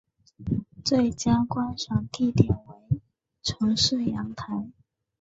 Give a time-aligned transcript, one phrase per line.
[0.83, 2.99] 最佳观赏地点为
[3.43, 4.71] 城市阳台。